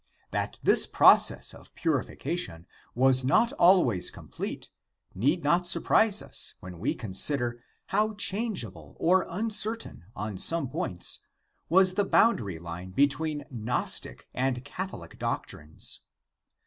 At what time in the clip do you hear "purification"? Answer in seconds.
1.75-2.65